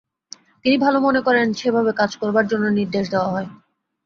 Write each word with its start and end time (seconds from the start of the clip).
তিনি 0.65 0.75
ভাল 0.77 0.95
মনে 0.99 1.21
করেন 1.21 1.47
সেভাবে 1.53 1.91
কাজ 1.99 2.11
করার 2.19 2.45
জন্য 2.51 2.65
নির্দেশ 2.79 3.05
দেওয়া 3.13 3.29
হয়। 3.33 3.47